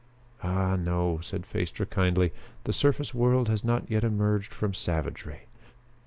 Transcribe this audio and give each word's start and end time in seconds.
"Ah, 0.41 0.75
no," 0.77 1.19
said 1.21 1.45
Phaestra 1.45 1.85
kindly, 1.85 2.31
"the 2.63 2.73
surface 2.73 3.13
world 3.13 3.49
has 3.49 3.63
not 3.63 3.87
yet 3.87 4.03
emerged 4.03 4.51
from 4.51 4.73
savagery. 4.73 5.41